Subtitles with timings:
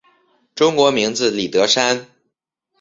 [0.55, 2.07] 中国名字李德山。